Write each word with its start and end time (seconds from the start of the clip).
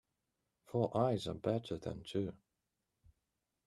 Four 0.65 0.97
eyes 0.97 1.27
are 1.27 1.35
better 1.35 1.77
than 1.77 2.01
two. 2.01 2.33